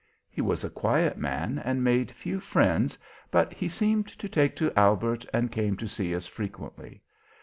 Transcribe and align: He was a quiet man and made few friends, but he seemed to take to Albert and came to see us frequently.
He 0.31 0.41
was 0.41 0.63
a 0.63 0.69
quiet 0.71 1.15
man 1.15 1.59
and 1.63 1.83
made 1.83 2.09
few 2.11 2.39
friends, 2.39 2.97
but 3.29 3.53
he 3.53 3.67
seemed 3.69 4.07
to 4.07 4.27
take 4.27 4.55
to 4.55 4.73
Albert 4.75 5.27
and 5.31 5.51
came 5.51 5.77
to 5.77 5.87
see 5.87 6.15
us 6.15 6.25
frequently. 6.25 7.03